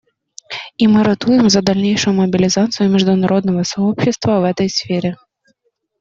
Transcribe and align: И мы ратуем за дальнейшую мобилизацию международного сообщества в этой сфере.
И 0.83 0.87
мы 0.87 1.03
ратуем 1.03 1.51
за 1.51 1.61
дальнейшую 1.61 2.15
мобилизацию 2.15 2.89
международного 2.89 3.61
сообщества 3.61 4.39
в 4.39 4.45
этой 4.45 4.67
сфере. 4.67 5.15